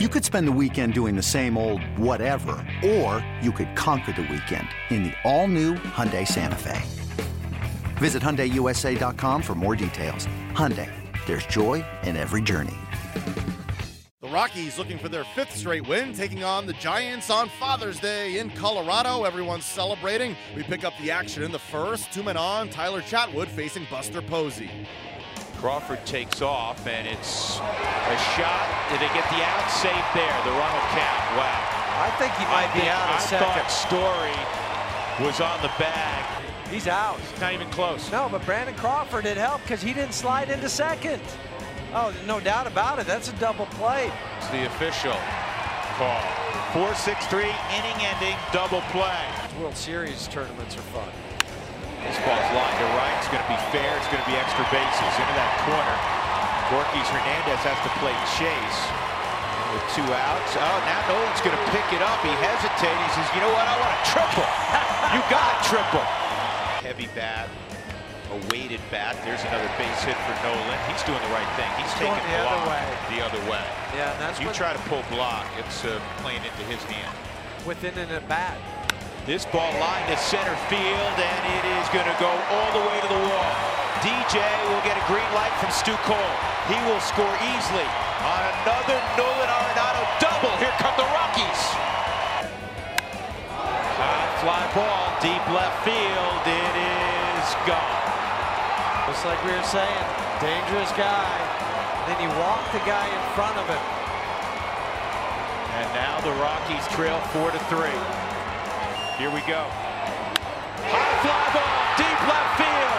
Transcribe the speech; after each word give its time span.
You 0.00 0.08
could 0.08 0.24
spend 0.24 0.48
the 0.48 0.58
weekend 0.60 0.92
doing 0.92 1.14
the 1.14 1.22
same 1.22 1.56
old 1.56 1.80
whatever, 1.96 2.56
or 2.84 3.24
you 3.40 3.52
could 3.52 3.76
conquer 3.76 4.10
the 4.10 4.22
weekend 4.22 4.66
in 4.90 5.04
the 5.04 5.12
all-new 5.22 5.74
Hyundai 5.74 6.26
Santa 6.26 6.56
Fe. 6.56 6.82
Visit 7.98 8.20
HyundaiUSA.com 8.20 9.40
for 9.40 9.54
more 9.54 9.76
details. 9.76 10.26
Hyundai, 10.50 10.90
there's 11.26 11.46
joy 11.46 11.84
in 12.02 12.16
every 12.16 12.42
journey. 12.42 12.74
The 14.20 14.28
Rockies 14.28 14.78
looking 14.78 14.98
for 14.98 15.08
their 15.08 15.22
fifth 15.22 15.54
straight 15.54 15.86
win, 15.86 16.12
taking 16.12 16.42
on 16.42 16.66
the 16.66 16.72
Giants 16.72 17.30
on 17.30 17.48
Father's 17.60 18.00
Day 18.00 18.40
in 18.40 18.50
Colorado. 18.50 19.22
Everyone's 19.22 19.64
celebrating. 19.64 20.34
We 20.56 20.64
pick 20.64 20.82
up 20.82 20.94
the 21.00 21.12
action 21.12 21.44
in 21.44 21.52
the 21.52 21.60
first. 21.60 22.10
Two 22.12 22.24
men 22.24 22.36
on, 22.36 22.68
Tyler 22.68 23.02
Chatwood 23.02 23.46
facing 23.46 23.86
Buster 23.88 24.22
Posey. 24.22 24.72
Crawford 25.64 26.04
takes 26.04 26.42
off, 26.42 26.86
and 26.86 27.08
it's 27.08 27.56
a 27.56 28.16
shot. 28.36 28.68
Did 28.90 29.00
they 29.00 29.08
get 29.16 29.24
the 29.32 29.40
out? 29.40 29.64
Safe 29.70 30.06
there. 30.12 30.36
The 30.44 30.50
run 30.50 30.70
will 30.76 30.88
count. 30.92 31.24
Wow. 31.40 32.04
I 32.04 32.12
think 32.18 32.34
he 32.34 32.44
might 32.52 32.68
I 32.68 32.74
be 32.74 32.80
think- 32.80 32.92
out 32.92 33.08
a 33.08 33.14
I 33.14 33.18
second. 33.18 33.46
thought 33.48 33.70
Story 33.70 35.26
was 35.26 35.40
on 35.40 35.62
the 35.62 35.72
bag. 35.78 36.22
He's 36.68 36.86
out. 36.86 37.18
Not 37.40 37.54
even 37.54 37.70
close. 37.70 38.12
No, 38.12 38.28
but 38.30 38.44
Brandon 38.44 38.74
Crawford 38.74 39.24
had 39.24 39.38
helped 39.38 39.64
because 39.64 39.80
he 39.80 39.94
didn't 39.94 40.12
slide 40.12 40.50
into 40.50 40.68
second. 40.68 41.22
Oh, 41.94 42.12
no 42.26 42.40
doubt 42.40 42.66
about 42.66 42.98
it. 42.98 43.06
That's 43.06 43.30
a 43.30 43.36
double 43.36 43.64
play. 43.64 44.12
It's 44.36 44.48
the 44.48 44.66
official 44.66 45.16
call. 45.96 46.20
4-6-3, 46.74 47.44
inning-ending 47.72 48.36
double 48.52 48.82
play. 48.92 49.24
World 49.58 49.78
Series 49.78 50.28
tournaments 50.28 50.76
are 50.76 50.82
fun. 50.92 51.08
This 52.04 52.18
ball's 52.18 52.52
lined 52.52 52.52
to 52.52 52.83
right. 52.83 52.83
It's 52.83 52.83
going 53.34 53.42
to 53.42 53.50
be 53.50 53.62
fair. 53.74 53.90
It's 53.98 54.06
going 54.14 54.22
to 54.22 54.30
be 54.30 54.38
extra 54.38 54.62
bases 54.70 55.14
into 55.18 55.34
that 55.34 55.50
corner. 55.66 55.96
Gorkys 56.70 57.08
Hernandez 57.10 57.58
has 57.66 57.74
to 57.82 57.90
play 57.98 58.14
chase 58.38 58.80
with 59.74 59.82
two 59.98 60.06
outs. 60.06 60.54
Oh, 60.54 60.78
now 60.86 61.02
Nolan's 61.10 61.42
going 61.42 61.58
to 61.58 61.64
pick 61.74 61.82
it 61.90 61.98
up. 61.98 62.14
He 62.22 62.30
hesitates. 62.38 62.94
He 62.94 63.10
says, 63.18 63.26
you 63.34 63.42
know 63.42 63.50
what? 63.50 63.66
I 63.66 63.74
want 63.82 63.90
a 63.90 64.00
triple. 64.06 64.46
you 65.18 65.20
got 65.26 65.50
a 65.50 65.58
triple. 65.66 66.06
Heavy 66.86 67.10
bat, 67.18 67.50
a 68.30 68.38
weighted 68.54 68.78
bat. 68.94 69.18
There's 69.26 69.42
another 69.50 69.66
base 69.82 69.98
hit 70.06 70.14
for 70.30 70.34
Nolan. 70.46 70.78
He's 70.86 71.02
doing 71.02 71.18
the 71.18 71.34
right 71.34 71.50
thing. 71.58 71.66
He's 71.74 71.90
Going 71.98 72.14
taking 72.14 72.38
the 72.38 72.46
other 72.46 72.62
way. 72.70 72.86
the 73.10 73.20
other 73.26 73.42
way. 73.50 73.66
Yeah, 73.98 74.14
that's 74.22 74.38
you 74.38 74.46
try 74.54 74.70
to 74.78 74.82
pull 74.86 75.02
block, 75.10 75.42
it's 75.58 75.82
uh, 75.82 75.98
playing 76.22 76.46
into 76.46 76.62
his 76.70 76.78
hand. 76.86 77.10
Within 77.66 77.98
an 77.98 78.14
at 78.14 78.28
bat. 78.30 78.62
This 79.24 79.48
ball 79.48 79.72
lined 79.80 80.04
to 80.12 80.20
center 80.20 80.52
field, 80.68 81.16
and 81.16 81.42
it 81.56 81.64
is 81.80 81.88
going 81.96 82.04
to 82.04 82.18
go 82.20 82.28
all 82.28 82.70
the 82.76 82.84
way 82.84 83.00
to 83.00 83.08
the 83.08 83.22
wall. 83.24 83.52
DJ 84.04 84.36
will 84.68 84.84
get 84.84 85.00
a 85.00 85.04
green 85.08 85.24
light 85.32 85.48
from 85.56 85.72
Stu 85.72 85.96
Cole. 86.04 86.34
He 86.68 86.76
will 86.84 87.00
score 87.00 87.32
easily 87.40 87.88
on 88.20 88.40
another 88.52 89.00
Nolan 89.16 89.48
Arenado 89.48 90.04
double. 90.20 90.52
Here 90.60 90.76
come 90.76 90.92
the 91.00 91.08
Rockies. 91.08 91.60
High 93.96 94.28
fly 94.44 94.60
ball, 94.76 95.16
deep 95.24 95.40
left 95.56 95.80
field. 95.88 96.44
It 96.44 96.74
is 96.84 97.48
gone. 97.64 98.04
Just 99.08 99.24
like 99.24 99.40
we 99.40 99.56
were 99.56 99.70
saying, 99.72 100.04
dangerous 100.44 100.92
guy. 101.00 101.32
Then 102.12 102.20
he 102.20 102.28
walked 102.36 102.76
the 102.76 102.84
guy 102.84 103.08
in 103.08 103.22
front 103.32 103.56
of 103.56 103.64
him. 103.72 103.84
And 105.80 105.88
now 105.96 106.20
the 106.20 106.36
Rockies 106.44 106.84
trail 106.92 107.16
four 107.32 107.48
to 107.48 107.60
three. 107.72 108.33
Here 109.14 109.30
we 109.30 109.38
go. 109.46 109.62
High 110.90 111.14
fly 111.22 111.46
ball, 111.54 111.78
deep 111.94 112.20
left 112.26 112.50
field. 112.58 112.98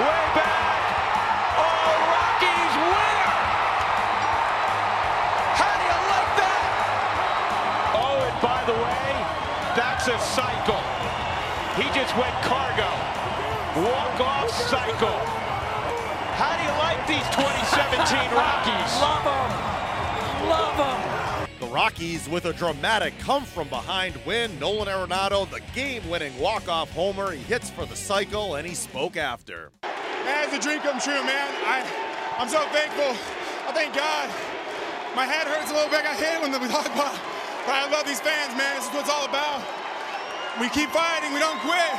Way 0.00 0.24
back. 0.32 0.80
Oh, 1.60 1.92
Rockies 2.16 2.74
winner. 2.80 3.36
How 5.52 5.74
do 5.76 5.84
you 5.84 6.00
like 6.08 6.32
that? 6.40 6.64
Oh, 7.92 8.24
and 8.24 8.38
by 8.40 8.60
the 8.72 8.72
way, 8.72 9.04
that's 9.76 10.08
a 10.08 10.16
cycle. 10.16 10.80
He 11.76 11.92
just 11.92 12.16
went 12.16 12.32
CarGo. 12.40 12.88
Walk-off 13.84 14.48
cycle. 14.48 15.20
How 16.40 16.56
do 16.56 16.64
you 16.64 16.72
like 16.80 17.04
these 17.04 17.28
2017 17.36 18.32
Rockies? 18.32 18.92
Love 18.96 19.28
them. 19.28 20.48
Love 20.48 20.72
him. 20.88 21.17
The 21.60 21.66
Rockies 21.66 22.28
with 22.28 22.44
a 22.44 22.52
dramatic 22.52 23.18
come 23.18 23.42
from 23.42 23.68
behind 23.68 24.14
win. 24.24 24.56
Nolan 24.60 24.86
Arenado, 24.86 25.50
the 25.50 25.60
game 25.74 26.08
winning 26.08 26.38
walk 26.38 26.68
off 26.68 26.88
homer. 26.92 27.32
He 27.32 27.42
hits 27.42 27.68
for 27.68 27.84
the 27.84 27.96
cycle 27.96 28.54
and 28.54 28.64
he 28.64 28.76
spoke 28.76 29.16
after. 29.16 29.72
Man, 29.82 30.44
it's 30.44 30.54
a 30.54 30.60
dream 30.60 30.78
come 30.80 31.00
true, 31.00 31.18
man. 31.26 31.48
I, 31.66 31.82
I'm 32.38 32.48
so 32.48 32.62
thankful. 32.70 33.10
I 33.66 33.72
thank 33.74 33.92
God. 33.92 34.30
My 35.16 35.26
head 35.26 35.48
hurts 35.48 35.72
a 35.72 35.74
little 35.74 35.90
bit. 35.90 36.06
I 36.06 36.14
hate 36.14 36.38
it 36.38 36.42
when 36.42 36.52
we 36.62 36.68
talk 36.68 36.86
about, 36.86 37.18
but 37.66 37.74
I 37.74 37.90
love 37.90 38.06
these 38.06 38.20
fans, 38.20 38.56
man. 38.56 38.76
This 38.76 38.86
is 38.86 38.94
what 38.94 39.00
it's 39.00 39.10
all 39.10 39.26
about. 39.26 39.58
We 40.60 40.68
keep 40.68 40.90
fighting. 40.90 41.34
We 41.34 41.40
don't 41.40 41.58
quit, 41.66 41.90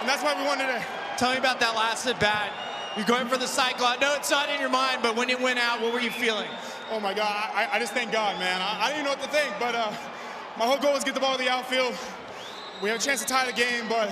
and 0.00 0.06
that's 0.06 0.22
why 0.22 0.36
we 0.36 0.44
won 0.44 0.58
today. 0.58 0.84
Tell 1.16 1.32
me 1.32 1.38
about 1.38 1.58
that 1.60 1.74
last 1.74 2.06
at 2.06 2.20
bat. 2.20 2.52
You're 2.96 3.06
going 3.06 3.28
for 3.28 3.38
the 3.38 3.48
cycle. 3.48 3.86
I 3.86 3.96
know 3.96 4.14
it's 4.14 4.30
not 4.30 4.50
in 4.50 4.60
your 4.60 4.68
mind, 4.68 5.00
but 5.00 5.16
when 5.16 5.30
it 5.30 5.40
went 5.40 5.58
out, 5.58 5.80
what 5.80 5.94
were 5.94 6.00
you 6.00 6.10
feeling? 6.10 6.48
Oh 6.90 7.00
my 7.00 7.14
God, 7.14 7.50
I, 7.52 7.68
I 7.72 7.78
just 7.80 7.92
thank 7.92 8.12
God, 8.12 8.38
man. 8.38 8.60
I, 8.62 8.84
I 8.84 8.88
didn't 8.88 9.00
even 9.00 9.04
know 9.04 9.18
what 9.18 9.22
to 9.22 9.36
think, 9.36 9.52
but 9.58 9.74
uh, 9.74 9.92
my 10.56 10.66
whole 10.66 10.78
goal 10.78 10.92
was 10.92 11.02
get 11.02 11.14
the 11.14 11.20
ball 11.20 11.36
to 11.36 11.42
the 11.42 11.50
outfield. 11.50 11.94
We 12.80 12.88
have 12.90 13.00
a 13.00 13.02
chance 13.02 13.20
to 13.22 13.26
tie 13.26 13.44
the 13.44 13.52
game, 13.52 13.88
but 13.88 14.08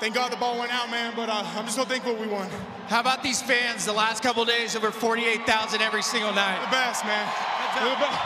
thank 0.00 0.14
God 0.14 0.30
the 0.30 0.36
ball 0.36 0.58
went 0.58 0.72
out, 0.72 0.90
man. 0.90 1.14
But 1.16 1.30
uh, 1.30 1.42
I'm 1.56 1.64
just 1.64 1.76
so 1.76 1.84
thankful 1.84 2.14
we 2.16 2.26
won. 2.26 2.50
How 2.88 3.00
about 3.00 3.22
these 3.22 3.40
fans? 3.40 3.86
The 3.86 3.92
last 3.92 4.22
couple 4.22 4.44
days, 4.44 4.76
over 4.76 4.90
48,000 4.90 5.80
every 5.80 6.02
single 6.02 6.32
night? 6.34 6.60
The 6.66 6.70
best, 6.70 7.04
man. 7.06 7.26
They're 7.74 7.88
the 7.88 7.96
best. 7.96 8.20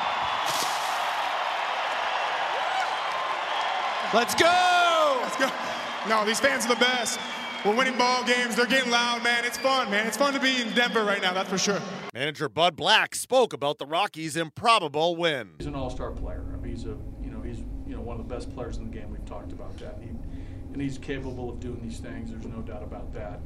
Let's 4.13 4.35
go! 4.35 5.21
Let's 5.23 5.37
go. 5.37 5.51
No, 6.09 6.25
these 6.25 6.41
fans 6.41 6.65
are 6.67 6.71
the 6.71 6.81
best. 6.81 7.21
We're 7.65 7.75
winning 7.75 7.99
ball 7.99 8.23
games. 8.23 8.55
They're 8.55 8.67
getting 8.67 8.93
loud, 8.93 9.25
man. 9.25 9.45
It's 9.45 9.59
fun, 9.59 9.91
man. 9.91 10.07
It's 10.07 10.17
fun 10.17 10.33
to 10.33 10.39
be 10.39 10.63
in 10.63 10.73
Denver 10.75 11.03
right 11.03 11.21
now, 11.21 11.33
that's 11.33 11.49
for 11.49 11.59
sure. 11.59 11.81
Manager 12.15 12.49
Bud 12.49 12.77
Black 12.77 13.17
spoke 13.17 13.53
about 13.53 13.79
the 13.79 13.87
Rockies' 13.87 14.37
improbable 14.37 15.17
win. 15.17 15.51
He's 15.59 15.67
an 15.67 15.75
all-star 15.75 16.13
player. 16.13 16.45
I 16.55 16.57
mean, 16.57 16.73
he's 16.73 16.85
a 16.85 16.97
you 17.21 17.31
know 17.31 17.41
he's 17.41 17.59
you 17.85 17.97
know 17.97 18.01
one 18.01 18.21
of 18.21 18.29
the 18.29 18.33
best 18.33 18.55
players 18.55 18.77
in 18.77 18.89
the 18.89 18.97
game. 18.97 19.11
We've 19.11 19.25
talked 19.25 19.51
about 19.51 19.77
that. 19.79 19.99
He, 20.01 20.11
and 20.73 20.81
he's 20.81 20.99
capable 20.99 21.51
of 21.51 21.59
doing 21.59 21.81
these 21.83 21.99
things. 21.99 22.31
There's 22.31 22.47
no 22.47 22.61
doubt 22.63 22.85
about 22.85 23.13
that. 23.15 23.41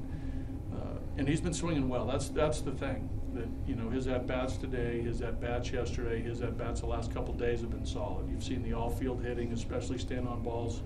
Uh, 0.74 0.98
and 1.16 1.26
he's 1.26 1.40
been 1.40 1.54
swinging 1.54 1.88
well. 1.88 2.06
That's 2.06 2.28
that's 2.28 2.60
the 2.60 2.72
thing. 2.72 3.08
That 3.32 3.48
you 3.66 3.76
know 3.76 3.88
his 3.88 4.08
at 4.08 4.26
bats 4.26 4.58
today, 4.58 5.00
his 5.00 5.22
at 5.22 5.40
bats 5.40 5.70
yesterday, 5.72 6.20
his 6.20 6.42
at 6.42 6.58
bats 6.58 6.80
the 6.80 6.86
last 6.86 7.14
couple 7.14 7.32
days 7.32 7.62
have 7.62 7.70
been 7.70 7.86
solid. 7.86 8.28
You've 8.30 8.44
seen 8.44 8.62
the 8.62 8.74
all-field 8.74 9.24
hitting, 9.24 9.52
especially 9.52 9.96
stand 9.96 10.28
on 10.28 10.42
balls. 10.42 10.82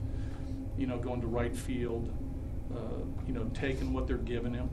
You 0.78 0.86
know, 0.86 0.98
going 0.98 1.20
to 1.22 1.26
right 1.26 1.56
field. 1.56 2.12
Uh, 2.74 2.78
you 3.26 3.32
know, 3.32 3.44
taking 3.54 3.92
what 3.92 4.06
they're 4.06 4.16
giving 4.16 4.54
him. 4.54 4.68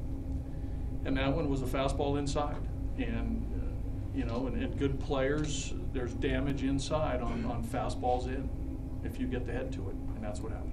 And 1.06 1.18
that 1.18 1.34
one 1.34 1.50
was 1.50 1.62
a 1.62 1.66
fastball 1.66 2.18
inside. 2.18 2.62
And 2.98 3.46
uh, 3.56 4.18
you 4.18 4.26
know, 4.26 4.48
and, 4.48 4.62
and 4.62 4.78
good 4.78 5.00
players, 5.00 5.74
there's 5.92 6.14
damage 6.14 6.64
inside 6.64 7.22
on, 7.22 7.46
on 7.46 7.64
fastballs 7.64 8.28
in 8.28 8.50
if 9.04 9.20
you 9.20 9.28
get 9.28 9.46
the 9.46 9.52
head 9.52 9.72
to 9.74 9.90
it, 9.90 9.96
and 10.16 10.24
that's 10.24 10.40
what 10.40 10.52
happened. 10.52 10.70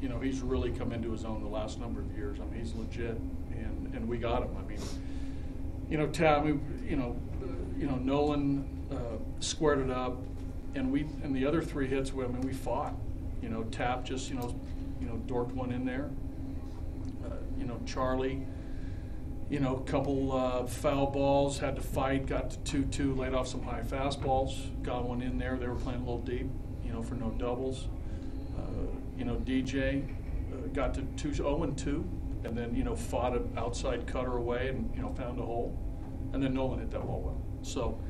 You 0.00 0.08
know, 0.08 0.18
he's 0.18 0.40
really 0.40 0.70
come 0.70 0.92
into 0.92 1.12
his 1.12 1.24
own 1.24 1.42
the 1.42 1.48
last 1.48 1.78
number 1.78 2.00
of 2.00 2.16
years. 2.16 2.38
I 2.40 2.44
mean, 2.46 2.60
he's 2.60 2.74
legit, 2.74 3.16
and, 3.52 3.92
and 3.94 4.08
we 4.08 4.18
got 4.18 4.42
him. 4.42 4.56
I 4.58 4.68
mean, 4.68 4.80
you 5.88 5.98
know, 5.98 6.06
Tab, 6.08 6.46
you 6.46 6.96
know, 6.96 7.16
uh, 7.42 7.46
you 7.78 7.86
know, 7.86 7.96
Nolan 7.96 8.66
uh, 8.90 9.18
squared 9.40 9.78
it 9.78 9.90
up, 9.90 10.18
and 10.74 10.90
we 10.90 11.02
and 11.22 11.34
the 11.34 11.46
other 11.46 11.62
three 11.62 11.86
hits, 11.86 12.12
we, 12.12 12.24
I 12.24 12.28
mean, 12.28 12.40
we 12.40 12.52
fought. 12.52 12.94
You 13.40 13.50
know, 13.50 13.64
Tap 13.64 14.04
just 14.04 14.30
you 14.30 14.36
know, 14.36 14.54
you 15.00 15.06
know, 15.06 15.20
dorked 15.26 15.52
one 15.52 15.70
in 15.70 15.84
there. 15.84 16.10
Uh, 17.24 17.36
you 17.58 17.64
know, 17.64 17.80
Charlie 17.86 18.46
you 19.50 19.60
know, 19.60 19.76
a 19.76 19.82
couple 19.82 20.32
uh, 20.32 20.66
foul 20.66 21.10
balls, 21.10 21.58
had 21.58 21.76
to 21.76 21.82
fight, 21.82 22.26
got 22.26 22.50
to 22.50 22.58
2 22.58 22.84
2, 22.86 23.14
laid 23.14 23.34
off 23.34 23.46
some 23.46 23.62
high 23.62 23.82
fastballs, 23.82 24.82
got 24.82 25.04
one 25.04 25.22
in 25.22 25.38
there. 25.38 25.56
They 25.56 25.68
were 25.68 25.74
playing 25.74 26.00
a 26.00 26.04
little 26.04 26.18
deep, 26.18 26.48
you 26.84 26.92
know, 26.92 27.02
for 27.02 27.14
no 27.14 27.30
doubles. 27.30 27.88
Uh, 28.56 28.62
you 29.16 29.24
know, 29.24 29.36
DJ 29.36 30.08
uh, 30.52 30.68
got 30.72 30.94
to 30.94 31.02
2 31.16 31.34
0 31.34 31.74
2, 31.76 32.10
and 32.44 32.56
then, 32.56 32.74
you 32.74 32.84
know, 32.84 32.96
fought 32.96 33.34
an 33.34 33.52
outside 33.56 34.06
cutter 34.06 34.36
away 34.36 34.68
and, 34.68 34.94
you 34.94 35.02
know, 35.02 35.12
found 35.14 35.38
a 35.38 35.42
hole. 35.42 35.78
And 36.32 36.42
then 36.42 36.54
Nolan 36.54 36.80
hit 36.80 36.90
that 36.90 37.06
ball 37.06 37.20
well. 37.20 37.40
So, 37.62 38.00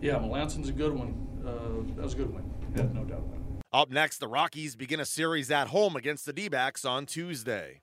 yeah, 0.00 0.18
Melancon's 0.18 0.68
a 0.68 0.72
good 0.72 0.92
one. 0.92 1.26
Uh, 1.46 1.94
that 1.94 2.02
was 2.02 2.14
a 2.14 2.16
good 2.16 2.32
one. 2.32 2.50
Yeah, 2.74 2.82
no 2.92 3.04
doubt 3.04 3.18
about 3.18 3.34
it. 3.34 3.64
Up 3.72 3.90
next, 3.90 4.18
the 4.18 4.26
Rockies 4.26 4.74
begin 4.74 4.98
a 4.98 5.04
series 5.04 5.50
at 5.50 5.68
home 5.68 5.94
against 5.94 6.26
the 6.26 6.32
D 6.32 6.48
backs 6.48 6.84
on 6.84 7.06
Tuesday. 7.06 7.82